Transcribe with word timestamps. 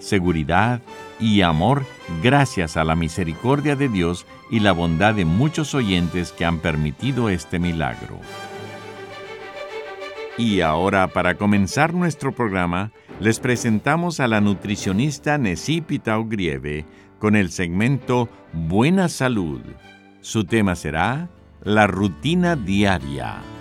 seguridad 0.00 0.80
y 1.20 1.42
amor 1.42 1.84
gracias 2.22 2.76
a 2.76 2.84
la 2.84 2.96
misericordia 2.96 3.76
de 3.76 3.88
Dios 3.88 4.26
y 4.50 4.60
la 4.60 4.72
bondad 4.72 5.14
de 5.14 5.24
muchos 5.24 5.74
oyentes 5.74 6.32
que 6.32 6.44
han 6.44 6.58
permitido 6.58 7.28
este 7.28 7.58
milagro. 7.58 8.18
Y 10.36 10.62
ahora, 10.62 11.08
para 11.08 11.34
comenzar 11.36 11.92
nuestro 11.92 12.32
programa, 12.32 12.92
les 13.20 13.38
presentamos 13.38 14.20
a 14.20 14.28
la 14.28 14.40
nutricionista 14.40 15.36
Nesipita 15.36 16.16
Grieve 16.26 16.86
con 17.18 17.36
el 17.36 17.50
segmento 17.50 18.28
Buena 18.52 19.08
Salud. 19.08 19.60
Su 20.22 20.44
tema 20.44 20.74
será 20.74 21.28
La 21.62 21.86
rutina 21.86 22.56
diaria. 22.56 23.59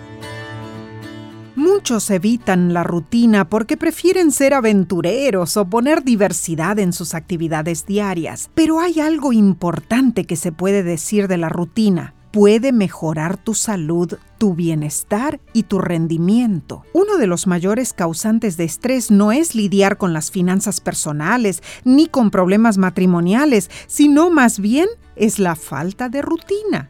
Muchos 1.72 2.10
evitan 2.10 2.74
la 2.74 2.84
rutina 2.84 3.48
porque 3.48 3.78
prefieren 3.78 4.32
ser 4.32 4.56
aventureros 4.56 5.56
o 5.56 5.70
poner 5.70 6.04
diversidad 6.04 6.80
en 6.80 6.94
sus 6.94 7.14
actividades 7.14 7.86
diarias. 7.86 8.50
Pero 8.56 8.80
hay 8.80 9.00
algo 9.00 9.34
importante 9.34 10.26
que 10.26 10.36
se 10.36 10.52
puede 10.52 10.82
decir 10.82 11.28
de 11.28 11.38
la 11.38 11.48
rutina. 11.48 12.16
Puede 12.32 12.72
mejorar 12.72 13.38
tu 13.38 13.54
salud, 13.54 14.18
tu 14.40 14.56
bienestar 14.56 15.40
y 15.54 15.64
tu 15.64 15.78
rendimiento. 15.78 16.84
Uno 16.94 17.18
de 17.18 17.28
los 17.28 17.46
mayores 17.46 17.94
causantes 17.94 18.58
de 18.58 18.64
estrés 18.64 19.12
no 19.12 19.32
es 19.32 19.54
lidiar 19.54 19.98
con 19.98 20.12
las 20.12 20.32
finanzas 20.32 20.82
personales 20.82 21.62
ni 21.84 22.08
con 22.08 22.32
problemas 22.32 22.80
matrimoniales, 22.80 23.70
sino 23.86 24.32
más 24.32 24.60
bien 24.60 24.88
es 25.16 25.38
la 25.38 25.56
falta 25.56 26.10
de 26.10 26.24
rutina. 26.24 26.90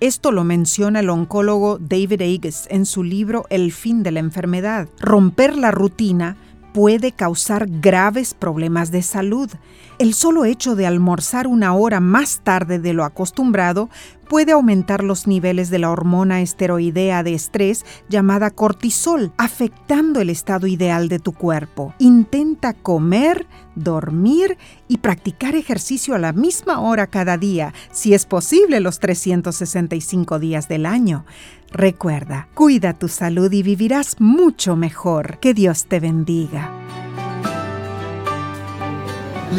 Esto 0.00 0.32
lo 0.32 0.44
menciona 0.44 1.00
el 1.00 1.10
oncólogo 1.10 1.76
David 1.78 2.22
Ages 2.22 2.66
en 2.70 2.86
su 2.86 3.04
libro 3.04 3.44
El 3.50 3.70
fin 3.70 4.02
de 4.02 4.10
la 4.10 4.20
enfermedad. 4.20 4.88
Romper 4.98 5.58
la 5.58 5.72
rutina 5.72 6.38
puede 6.72 7.12
causar 7.12 7.66
graves 7.68 8.34
problemas 8.34 8.90
de 8.90 9.02
salud. 9.02 9.50
El 9.98 10.14
solo 10.14 10.44
hecho 10.44 10.76
de 10.76 10.86
almorzar 10.86 11.46
una 11.46 11.74
hora 11.74 12.00
más 12.00 12.40
tarde 12.42 12.78
de 12.78 12.92
lo 12.92 13.04
acostumbrado 13.04 13.90
puede 14.30 14.52
aumentar 14.52 15.02
los 15.02 15.26
niveles 15.26 15.70
de 15.70 15.80
la 15.80 15.90
hormona 15.90 16.40
esteroidea 16.40 17.24
de 17.24 17.34
estrés 17.34 17.84
llamada 18.08 18.52
cortisol, 18.52 19.32
afectando 19.36 20.20
el 20.20 20.30
estado 20.30 20.68
ideal 20.68 21.08
de 21.08 21.18
tu 21.18 21.32
cuerpo. 21.32 21.94
Intenta 21.98 22.72
comer, 22.72 23.48
dormir 23.74 24.56
y 24.86 24.98
practicar 24.98 25.56
ejercicio 25.56 26.14
a 26.14 26.18
la 26.20 26.32
misma 26.32 26.80
hora 26.80 27.08
cada 27.08 27.38
día, 27.38 27.74
si 27.90 28.14
es 28.14 28.24
posible 28.24 28.78
los 28.78 29.00
365 29.00 30.38
días 30.38 30.68
del 30.68 30.86
año. 30.86 31.24
Recuerda, 31.72 32.48
cuida 32.54 32.94
tu 32.94 33.08
salud 33.08 33.50
y 33.52 33.62
vivirás 33.62 34.16
mucho 34.20 34.76
mejor. 34.76 35.38
Que 35.38 35.54
Dios 35.54 35.86
te 35.86 36.00
bendiga. 36.00 36.72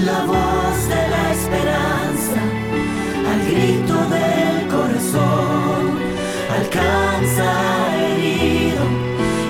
La 0.06 0.26
voz 0.26 0.88
de 0.88 1.08
la 1.10 1.32
esperanza, 1.32 2.42
al 3.30 3.40
grito 3.46 3.96
del 4.10 4.68
corazón, 4.68 6.00
alcanza 6.60 7.98
herido 7.98 8.84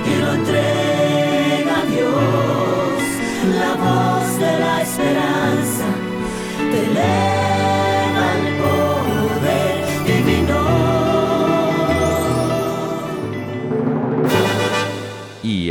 y 0.05 0.21
lo 0.21 0.33
entrega 0.33 1.81
a 1.81 1.85
Dios. 1.85 3.03
La 3.59 3.73
voz 3.75 4.39
de 4.39 4.59
la 4.59 4.81
esperanza 4.81 5.85
te 6.71 6.93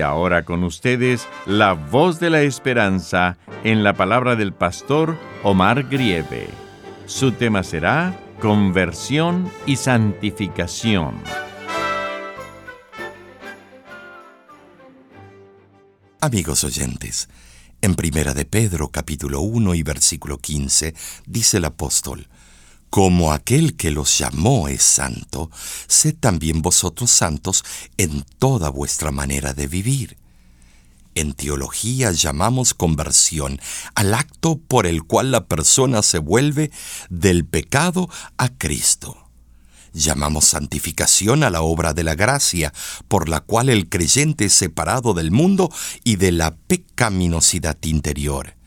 Ahora 0.02 0.44
con 0.44 0.64
ustedes, 0.64 1.28
la 1.46 1.72
voz 1.72 2.20
de 2.20 2.30
la 2.30 2.42
esperanza 2.42 3.38
en 3.64 3.82
la 3.82 3.94
palabra 3.94 4.36
del 4.36 4.52
pastor 4.52 5.16
Omar 5.42 5.84
Grieve. 5.84 6.48
Su 7.06 7.32
tema 7.32 7.62
será 7.62 8.18
Conversión 8.40 9.50
y 9.66 9.76
Santificación. 9.76 11.14
Amigos 16.22 16.64
oyentes, 16.64 17.28
en 17.80 17.94
Primera 17.94 18.34
de 18.34 18.44
Pedro 18.44 18.88
capítulo 18.88 19.40
1 19.40 19.74
y 19.74 19.82
versículo 19.82 20.38
15 20.38 20.94
dice 21.26 21.56
el 21.56 21.64
apóstol, 21.64 22.28
Como 22.90 23.32
aquel 23.32 23.76
que 23.76 23.92
los 23.92 24.18
llamó 24.18 24.66
es 24.66 24.82
santo, 24.82 25.48
sed 25.86 26.16
también 26.18 26.60
vosotros 26.60 27.12
santos 27.12 27.64
en 27.96 28.24
toda 28.40 28.68
vuestra 28.68 29.12
manera 29.12 29.54
de 29.54 29.68
vivir. 29.68 30.18
En 31.14 31.34
teología 31.34 32.10
llamamos 32.10 32.74
conversión 32.74 33.60
al 33.94 34.12
acto 34.12 34.58
por 34.58 34.88
el 34.88 35.04
cual 35.04 35.30
la 35.30 35.46
persona 35.46 36.02
se 36.02 36.18
vuelve 36.18 36.72
del 37.10 37.44
pecado 37.44 38.08
a 38.38 38.48
Cristo. 38.48 39.16
Llamamos 39.92 40.46
santificación 40.46 41.44
a 41.44 41.50
la 41.50 41.62
obra 41.62 41.94
de 41.94 42.02
la 42.02 42.16
gracia, 42.16 42.72
por 43.06 43.28
la 43.28 43.40
cual 43.40 43.68
el 43.68 43.88
creyente 43.88 44.46
es 44.46 44.52
separado 44.52 45.14
del 45.14 45.30
mundo 45.30 45.72
y 46.02 46.16
de 46.16 46.32
la 46.32 46.56
pecaminosidad 46.56 47.78
interior. 47.82 48.59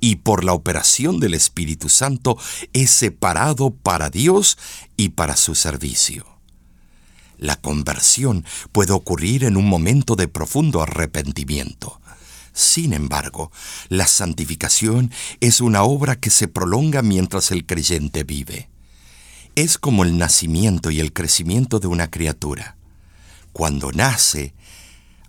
Y 0.00 0.16
por 0.16 0.44
la 0.44 0.54
operación 0.54 1.20
del 1.20 1.34
Espíritu 1.34 1.88
Santo 1.88 2.38
es 2.72 2.90
separado 2.90 3.70
para 3.70 4.10
Dios 4.10 4.58
y 4.96 5.10
para 5.10 5.36
su 5.36 5.54
servicio. 5.54 6.26
La 7.36 7.56
conversión 7.56 8.44
puede 8.72 8.92
ocurrir 8.92 9.44
en 9.44 9.56
un 9.56 9.66
momento 9.66 10.16
de 10.16 10.28
profundo 10.28 10.82
arrepentimiento. 10.82 12.00
Sin 12.52 12.92
embargo, 12.92 13.50
la 13.88 14.06
santificación 14.06 15.10
es 15.40 15.60
una 15.60 15.82
obra 15.82 16.16
que 16.16 16.30
se 16.30 16.48
prolonga 16.48 17.00
mientras 17.00 17.50
el 17.50 17.64
creyente 17.64 18.24
vive. 18.24 18.68
Es 19.54 19.78
como 19.78 20.04
el 20.04 20.18
nacimiento 20.18 20.90
y 20.90 21.00
el 21.00 21.12
crecimiento 21.12 21.80
de 21.80 21.86
una 21.86 22.10
criatura. 22.10 22.76
Cuando 23.52 23.92
nace, 23.92 24.54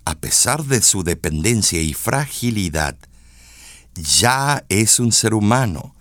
a 0.04 0.14
pesar 0.16 0.64
de 0.64 0.82
su 0.82 1.04
dependencia 1.04 1.80
y 1.80 1.94
fragilidad, 1.94 2.96
ya 3.94 4.64
es 4.68 5.00
un 5.00 5.12
ser 5.12 5.34
humano. 5.34 5.94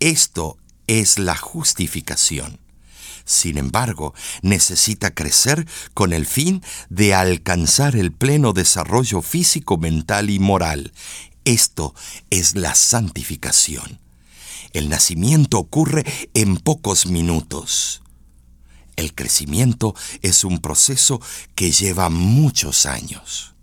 Esto 0.00 0.58
es 0.86 1.18
la 1.18 1.36
justificación. 1.36 2.58
Sin 3.24 3.58
embargo, 3.58 4.14
necesita 4.42 5.14
crecer 5.14 5.66
con 5.94 6.12
el 6.12 6.26
fin 6.26 6.62
de 6.88 7.14
alcanzar 7.14 7.94
el 7.94 8.12
pleno 8.12 8.52
desarrollo 8.52 9.22
físico, 9.22 9.78
mental 9.78 10.30
y 10.30 10.38
moral. 10.38 10.92
Esto 11.44 11.94
es 12.30 12.56
la 12.56 12.74
santificación. 12.74 14.00
El 14.72 14.88
nacimiento 14.88 15.58
ocurre 15.58 16.04
en 16.34 16.56
pocos 16.56 17.06
minutos. 17.06 18.02
El 18.96 19.14
crecimiento 19.14 19.94
es 20.22 20.44
un 20.44 20.58
proceso 20.58 21.20
que 21.54 21.72
lleva 21.72 22.10
muchos 22.10 22.86
años. 22.86 23.54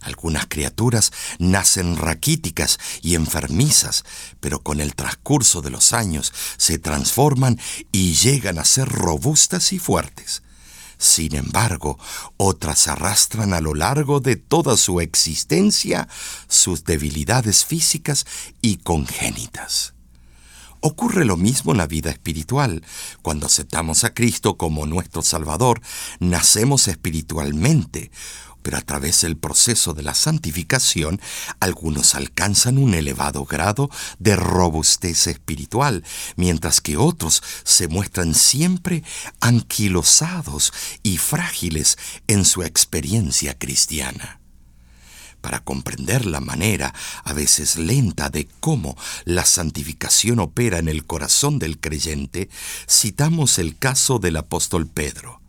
Algunas 0.00 0.46
criaturas 0.46 1.12
nacen 1.38 1.96
raquíticas 1.96 2.78
y 3.02 3.14
enfermizas, 3.14 4.04
pero 4.40 4.62
con 4.62 4.80
el 4.80 4.94
transcurso 4.94 5.60
de 5.60 5.70
los 5.70 5.92
años 5.92 6.32
se 6.56 6.78
transforman 6.78 7.60
y 7.92 8.14
llegan 8.14 8.58
a 8.58 8.64
ser 8.64 8.88
robustas 8.88 9.72
y 9.72 9.78
fuertes. 9.78 10.42
Sin 11.00 11.34
embargo, 11.34 11.98
otras 12.36 12.86
arrastran 12.86 13.54
a 13.54 13.60
lo 13.62 13.74
largo 13.74 14.20
de 14.20 14.36
toda 14.36 14.76
su 14.76 15.00
existencia 15.00 16.08
sus 16.46 16.84
debilidades 16.84 17.64
físicas 17.64 18.26
y 18.60 18.76
congénitas. 18.76 19.94
Ocurre 20.82 21.26
lo 21.26 21.36
mismo 21.36 21.72
en 21.72 21.78
la 21.78 21.86
vida 21.86 22.10
espiritual. 22.10 22.82
Cuando 23.20 23.46
aceptamos 23.46 24.04
a 24.04 24.14
Cristo 24.14 24.56
como 24.56 24.86
nuestro 24.86 25.22
Salvador, 25.22 25.82
nacemos 26.20 26.88
espiritualmente, 26.88 28.10
pero 28.62 28.76
a 28.76 28.80
través 28.80 29.22
del 29.22 29.36
proceso 29.36 29.94
de 29.94 30.02
la 30.02 30.14
santificación, 30.14 31.20
algunos 31.60 32.14
alcanzan 32.14 32.78
un 32.78 32.94
elevado 32.94 33.44
grado 33.44 33.90
de 34.18 34.36
robustez 34.36 35.26
espiritual, 35.26 36.04
mientras 36.36 36.80
que 36.80 36.96
otros 36.96 37.42
se 37.64 37.88
muestran 37.88 38.34
siempre 38.34 39.02
anquilosados 39.40 40.72
y 41.02 41.18
frágiles 41.18 41.98
en 42.26 42.44
su 42.44 42.62
experiencia 42.62 43.58
cristiana 43.58 44.40
para 45.40 45.60
comprender 45.60 46.26
la 46.26 46.40
manera, 46.40 46.94
a 47.24 47.32
veces 47.32 47.76
lenta, 47.76 48.28
de 48.28 48.48
cómo 48.60 48.96
la 49.24 49.44
santificación 49.44 50.38
opera 50.38 50.78
en 50.78 50.88
el 50.88 51.06
corazón 51.06 51.58
del 51.58 51.80
creyente, 51.80 52.50
citamos 52.88 53.58
el 53.58 53.76
caso 53.78 54.18
del 54.18 54.36
apóstol 54.36 54.86
Pedro. 54.86 55.39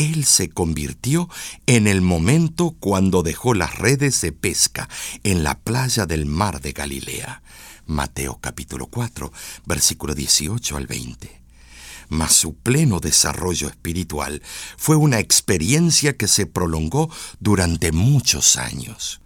Él 0.00 0.24
se 0.24 0.48
convirtió 0.48 1.28
en 1.66 1.86
el 1.86 2.00
momento 2.00 2.74
cuando 2.80 3.22
dejó 3.22 3.52
las 3.52 3.78
redes 3.78 4.22
de 4.22 4.32
pesca 4.32 4.88
en 5.24 5.44
la 5.44 5.58
playa 5.58 6.06
del 6.06 6.24
mar 6.24 6.62
de 6.62 6.72
Galilea. 6.72 7.42
Mateo 7.84 8.38
capítulo 8.40 8.86
4, 8.86 9.30
versículo 9.66 10.14
18 10.14 10.78
al 10.78 10.86
20. 10.86 11.42
Mas 12.08 12.32
su 12.32 12.54
pleno 12.54 12.98
desarrollo 13.00 13.68
espiritual 13.68 14.40
fue 14.78 14.96
una 14.96 15.18
experiencia 15.18 16.16
que 16.16 16.28
se 16.28 16.46
prolongó 16.46 17.10
durante 17.38 17.92
muchos 17.92 18.56
años. 18.56 19.20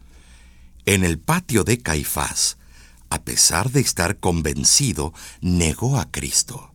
En 0.86 1.04
el 1.04 1.20
patio 1.20 1.62
de 1.62 1.78
Caifás, 1.78 2.56
a 3.10 3.22
pesar 3.22 3.70
de 3.70 3.78
estar 3.78 4.18
convencido, 4.18 5.14
negó 5.40 6.00
a 6.00 6.10
Cristo. 6.10 6.73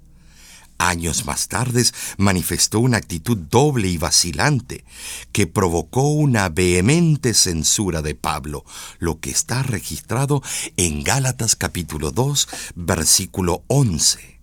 Años 0.82 1.26
más 1.26 1.50
tarde 1.50 1.84
manifestó 2.18 2.80
una 2.80 2.96
actitud 2.96 3.38
doble 3.38 3.90
y 3.90 3.98
vacilante 3.98 4.86
que 5.34 5.46
provocó 5.46 6.04
una 6.04 6.48
vehemente 6.48 7.34
censura 7.34 8.02
de 8.02 8.16
Pablo, 8.16 8.64
lo 8.98 9.20
que 9.20 9.30
está 9.30 9.62
registrado 9.62 10.42
en 10.78 11.04
Gálatas 11.04 11.58
capítulo 11.58 12.12
2, 12.12 12.48
versículo 12.76 13.66
11. 13.68 14.40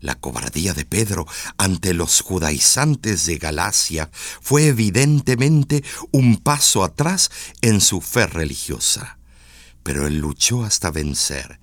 La 0.00 0.16
cobardía 0.16 0.74
de 0.74 0.84
Pedro 0.84 1.28
ante 1.56 1.94
los 1.94 2.20
judaizantes 2.20 3.24
de 3.26 3.38
Galacia 3.38 4.10
fue 4.40 4.66
evidentemente 4.66 5.84
un 6.10 6.38
paso 6.38 6.82
atrás 6.82 7.30
en 7.60 7.80
su 7.80 8.00
fe 8.00 8.26
religiosa, 8.26 9.19
pero 9.82 10.06
él 10.06 10.18
luchó 10.18 10.64
hasta 10.64 10.90
vencer 10.90 11.60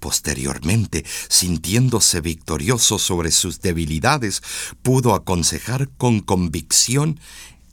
Posteriormente, 0.00 1.04
sintiéndose 1.28 2.20
victorioso 2.20 2.98
sobre 2.98 3.32
sus 3.32 3.60
debilidades, 3.60 4.42
pudo 4.82 5.14
aconsejar 5.14 5.88
con 5.90 6.20
convicción 6.20 7.18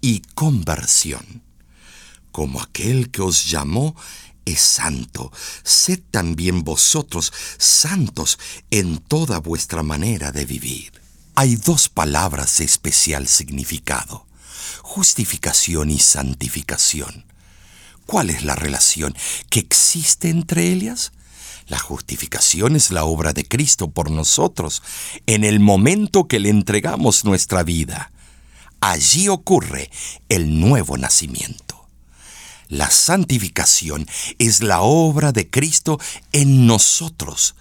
y 0.02 0.22
conversión. 0.34 1.44
Como 2.32 2.62
aquel 2.62 3.12
que 3.12 3.22
os 3.22 3.50
llamó 3.50 3.96
es 4.46 4.60
santo, 4.60 5.32
sed 5.64 6.02
también 6.12 6.64
vosotros 6.64 7.32
santos 7.58 8.40
en 8.72 8.98
toda 8.98 9.40
vuestra 9.40 9.84
manera 9.84 10.32
de 10.32 10.46
vivir. 10.46 11.02
Hay 11.36 11.56
dos 11.56 11.90
palabras 11.90 12.58
de 12.58 12.66
especial 12.66 13.28
significado, 13.28 14.26
justificación 14.82 15.90
y 15.90 16.00
santificación. 16.00 17.26
¿Cuál 18.06 18.30
es 18.30 18.44
la 18.44 18.56
relación 18.56 19.16
que 19.50 19.60
existe 19.60 20.30
entre 20.30 20.72
ellas? 20.72 21.12
La 21.68 21.80
justificación 21.80 22.76
es 22.76 22.92
la 22.92 23.06
obra 23.06 23.34
de 23.34 23.48
Cristo 23.48 23.90
por 23.90 24.12
nosotros 24.12 24.84
en 25.26 25.44
el 25.44 25.60
momento 25.60 26.28
que 26.28 26.40
le 26.40 26.50
entregamos 26.50 27.26
nuestra 27.26 27.64
vida. 27.64 28.12
Allí 28.82 29.30
ocurre 29.30 29.90
el 30.30 30.60
nuevo 30.60 30.98
nacimiento. 30.98 31.88
La 32.68 32.92
santificación 32.92 34.08
es 34.38 34.62
la 34.62 34.82
obra 34.82 35.32
de 35.32 35.50
Cristo 35.50 36.00
en 36.32 36.68
nosotros. 36.68 37.56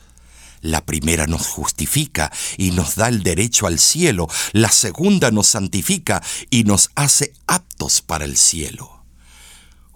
La 0.60 0.84
primera 0.84 1.26
nos 1.26 1.46
justifica 1.46 2.30
y 2.58 2.70
nos 2.70 2.96
da 2.96 3.08
el 3.08 3.22
derecho 3.22 3.66
al 3.66 3.78
cielo. 3.78 4.28
La 4.52 4.70
segunda 4.70 5.30
nos 5.30 5.46
santifica 5.46 6.22
y 6.50 6.64
nos 6.64 6.90
hace 6.94 7.32
aptos 7.46 8.02
para 8.02 8.24
el 8.24 8.36
cielo. 8.36 9.03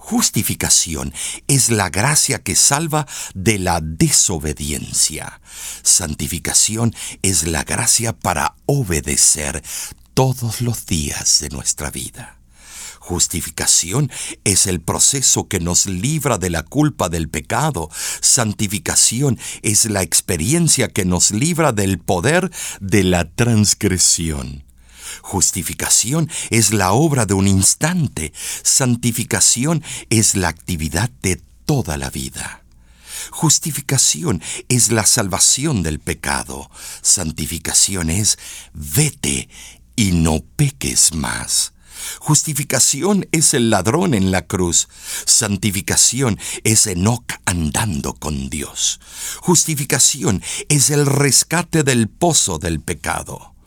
Justificación 0.09 1.13
es 1.49 1.69
la 1.69 1.91
gracia 1.91 2.39
que 2.39 2.55
salva 2.55 3.07
de 3.35 3.59
la 3.59 3.83
desobediencia. 3.83 5.43
Santificación 5.83 6.95
es 7.21 7.47
la 7.47 7.63
gracia 7.63 8.15
para 8.15 8.55
obedecer 8.65 9.63
todos 10.15 10.63
los 10.63 10.87
días 10.87 11.41
de 11.41 11.51
nuestra 11.51 11.91
vida. 11.91 12.39
Justificación 13.01 14.11
es 14.45 14.67
el 14.67 14.81
proceso 14.81 15.47
que 15.47 15.61
nos 15.61 15.85
libra 15.85 16.39
de 16.39 16.49
la 16.49 16.63
culpa 16.63 17.11
del 17.11 17.29
pecado. 17.29 17.91
Santificación 18.23 19.39
es 19.61 19.85
la 19.85 20.01
experiencia 20.01 20.89
que 20.89 21.05
nos 21.05 21.33
libra 21.33 21.73
del 21.73 21.99
poder 21.99 22.51
de 22.81 23.05
la 23.05 23.31
transgresión. 23.31 24.68
Justificación 25.23 26.31
es 26.51 26.73
la 26.73 26.93
obra 26.93 27.27
de 27.27 27.35
un 27.35 27.47
instante. 27.47 28.33
Santificación 28.63 29.83
es 30.11 30.35
la 30.35 30.49
actividad 30.49 31.11
de 31.23 31.41
toda 31.65 31.97
la 31.97 32.11
vida. 32.11 32.65
Justificación 33.31 34.43
es 34.69 34.91
la 34.91 35.05
salvación 35.05 35.83
del 35.83 35.99
pecado. 36.01 36.71
Santificación 37.03 38.11
es 38.11 38.39
vete 38.73 39.49
y 39.97 40.13
no 40.13 40.41
peques 40.57 41.15
más. 41.15 41.73
Justificación 42.21 43.29
es 43.33 43.55
el 43.55 43.71
ladrón 43.71 44.15
en 44.15 44.31
la 44.31 44.47
cruz. 44.47 44.89
Santificación 45.27 46.39
es 46.65 46.87
Enoch 46.87 47.25
andando 47.45 48.15
con 48.15 48.49
Dios. 48.51 49.01
Justificación 49.41 50.43
es 50.69 50.91
el 50.91 51.07
rescate 51.07 51.83
del 51.83 52.09
pozo 52.09 52.59
del 52.59 52.81
pecado 52.81 53.58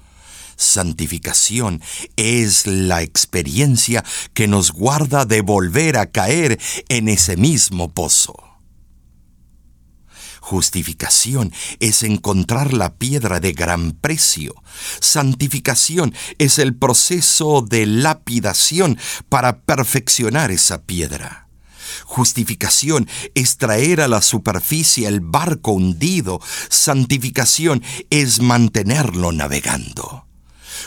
santificación 0.62 1.82
es 2.16 2.68
la 2.68 3.02
experiencia 3.02 4.04
que 4.34 4.48
nos 4.48 4.72
guarda 4.72 5.26
de 5.26 5.42
volver 5.42 5.98
a 5.98 6.12
caer 6.12 6.60
en 6.90 7.10
ese 7.10 7.38
mismo 7.38 7.94
pozo. 7.94 8.36
Justificación 10.40 11.54
es 11.80 12.04
encontrar 12.04 12.74
la 12.74 12.96
piedra 12.96 13.40
de 13.40 13.54
gran 13.54 13.92
precio. 13.92 14.56
Santificación 15.00 16.14
es 16.40 16.58
el 16.58 16.76
proceso 16.76 17.62
de 17.62 17.86
lapidación 17.86 18.98
para 19.30 19.62
perfeccionar 19.62 20.52
esa 20.52 20.82
piedra. 20.82 21.48
Justificación 22.06 23.08
es 23.36 23.58
traer 23.58 24.02
a 24.02 24.08
la 24.08 24.22
superficie 24.22 25.08
el 25.08 25.22
barco 25.22 25.72
hundido. 25.72 26.42
Santificación 26.70 27.84
es 28.10 28.42
mantenerlo 28.42 29.32
navegando. 29.32 30.31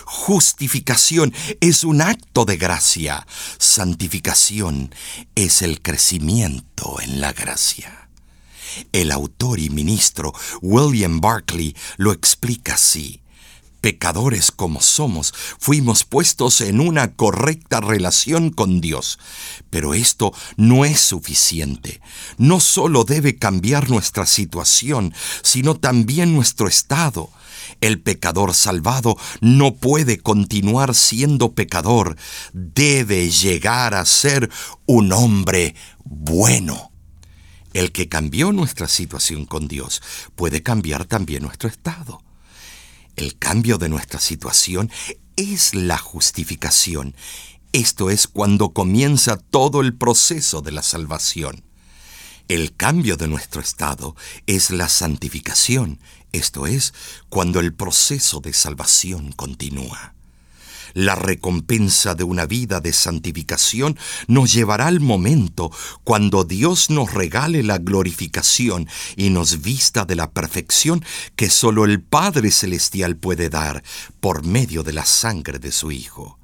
Justificación 0.04 1.32
es 1.60 1.84
un 1.84 2.00
acto 2.00 2.44
de 2.44 2.56
gracia. 2.56 3.26
Santificación 3.58 4.94
es 5.34 5.62
el 5.62 5.80
crecimiento 5.80 7.00
en 7.00 7.20
la 7.20 7.32
gracia. 7.32 8.08
El 8.92 9.12
autor 9.12 9.60
y 9.60 9.70
ministro 9.70 10.34
William 10.60 11.20
Barclay 11.20 11.74
lo 11.96 12.12
explica 12.12 12.74
así. 12.74 13.20
Pecadores 13.84 14.50
como 14.50 14.80
somos, 14.80 15.34
fuimos 15.58 16.04
puestos 16.04 16.62
en 16.62 16.80
una 16.80 17.12
correcta 17.12 17.82
relación 17.82 18.48
con 18.48 18.80
Dios. 18.80 19.18
Pero 19.68 19.92
esto 19.92 20.32
no 20.56 20.86
es 20.86 20.98
suficiente. 21.02 22.00
No 22.38 22.60
solo 22.60 23.04
debe 23.04 23.36
cambiar 23.36 23.90
nuestra 23.90 24.24
situación, 24.24 25.12
sino 25.42 25.74
también 25.74 26.34
nuestro 26.34 26.66
estado. 26.66 27.28
El 27.82 28.00
pecador 28.00 28.54
salvado 28.54 29.18
no 29.42 29.74
puede 29.74 30.16
continuar 30.16 30.94
siendo 30.94 31.52
pecador, 31.52 32.16
debe 32.54 33.28
llegar 33.28 33.94
a 33.94 34.06
ser 34.06 34.48
un 34.86 35.12
hombre 35.12 35.74
bueno. 36.06 36.90
El 37.74 37.92
que 37.92 38.08
cambió 38.08 38.50
nuestra 38.50 38.88
situación 38.88 39.44
con 39.44 39.68
Dios 39.68 40.00
puede 40.36 40.62
cambiar 40.62 41.04
también 41.04 41.42
nuestro 41.42 41.68
estado. 41.68 42.23
El 43.16 43.38
cambio 43.38 43.78
de 43.78 43.88
nuestra 43.88 44.18
situación 44.18 44.90
es 45.36 45.74
la 45.74 45.98
justificación. 45.98 47.14
Esto 47.72 48.10
es 48.10 48.26
cuando 48.26 48.72
comienza 48.72 49.36
todo 49.36 49.80
el 49.80 49.94
proceso 49.94 50.62
de 50.62 50.72
la 50.72 50.82
salvación. 50.82 51.64
El 52.48 52.76
cambio 52.76 53.16
de 53.16 53.28
nuestro 53.28 53.60
estado 53.60 54.16
es 54.46 54.70
la 54.70 54.88
santificación, 54.88 55.98
esto 56.32 56.66
es, 56.66 56.92
cuando 57.28 57.60
el 57.60 57.72
proceso 57.72 58.40
de 58.40 58.52
salvación 58.52 59.32
continúa. 59.32 60.14
La 60.94 61.16
recompensa 61.16 62.14
de 62.14 62.22
una 62.22 62.46
vida 62.46 62.80
de 62.80 62.92
santificación 62.92 63.98
nos 64.28 64.52
llevará 64.52 64.86
al 64.86 65.00
momento 65.00 65.72
cuando 66.04 66.44
Dios 66.44 66.88
nos 66.88 67.12
regale 67.12 67.64
la 67.64 67.78
glorificación 67.78 68.88
y 69.16 69.30
nos 69.30 69.60
vista 69.60 70.04
de 70.04 70.14
la 70.14 70.30
perfección 70.30 71.04
que 71.34 71.50
solo 71.50 71.84
el 71.84 72.00
Padre 72.00 72.52
Celestial 72.52 73.16
puede 73.16 73.48
dar 73.48 73.82
por 74.20 74.44
medio 74.44 74.84
de 74.84 74.92
la 74.92 75.04
sangre 75.04 75.58
de 75.58 75.72
su 75.72 75.90
Hijo. 75.90 76.38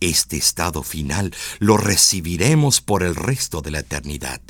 Este 0.00 0.36
estado 0.36 0.82
final 0.82 1.34
lo 1.58 1.76
recibiremos 1.76 2.80
por 2.80 3.02
el 3.02 3.14
resto 3.14 3.60
de 3.60 3.70
la 3.70 3.80
eternidad. 3.80 4.40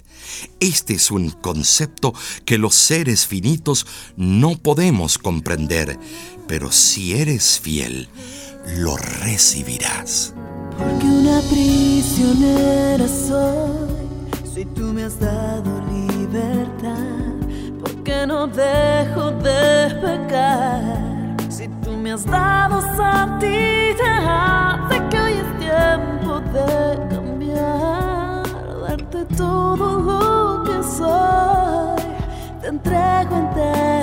Este 0.61 0.95
es 0.95 1.11
un 1.11 1.31
concepto 1.31 2.15
que 2.45 2.59
los 2.59 2.75
seres 2.75 3.27
finitos 3.27 3.87
no 4.17 4.57
podemos 4.59 5.19
comprender, 5.19 5.99
pero 6.47 6.71
si 6.71 7.15
eres 7.15 7.59
fiel, 7.59 8.09
lo 8.67 8.97
recibirás. 8.97 10.35
Porque 10.77 11.07
una 11.07 11.41
prisionera 11.51 13.07
soy, 13.07 13.89
si 14.55 14.65
tú 14.65 14.93
me 14.93 15.05
has 15.05 15.19
dado 15.21 15.83
libertad, 15.91 16.95
porque 17.81 18.27
no 18.27 18.47
dejo 18.47 19.33
de 19.33 19.95
pecar, 20.01 21.37
si 21.51 21.69
tú 21.83 21.93
me 21.97 22.13
has 22.13 22.25
dado 22.25 22.81
santidad, 22.97 24.89
sé 24.89 25.03
que 25.11 25.21
hoy 25.21 25.33
es 25.35 25.59
tiempo 25.59 26.41
de 26.41 27.09
cambiar, 27.15 28.43
darte 28.89 29.25
todo 29.37 30.01
lo 30.01 30.65
que 30.65 30.83
soy, 30.83 32.03
te 32.63 32.69
entrego 32.69 33.37
entero 33.37 34.00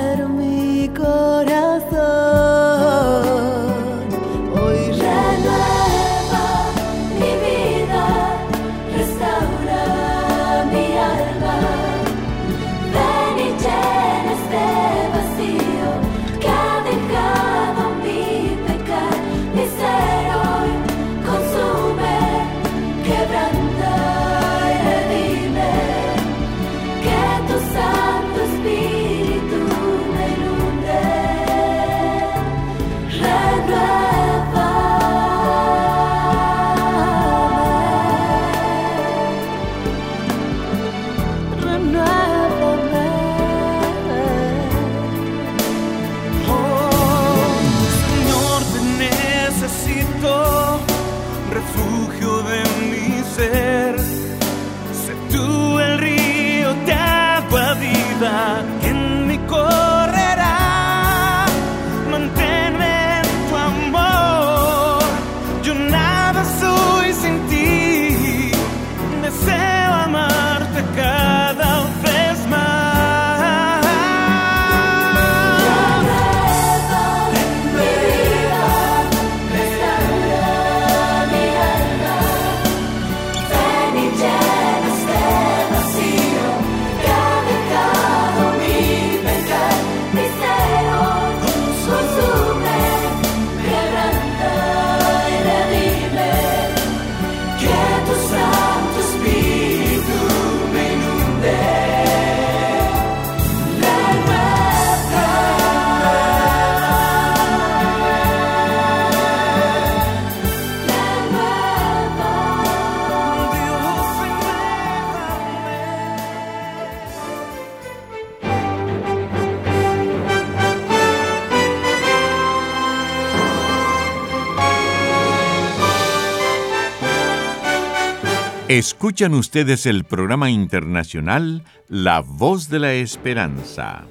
Escuchan 128.69 129.33
ustedes 129.33 129.85
el 129.85 130.03
programa 130.03 130.49
internacional 130.49 131.63
La 131.87 132.19
Voz 132.19 132.67
de 132.67 132.79
la 132.79 132.91
Esperanza. 132.95 134.03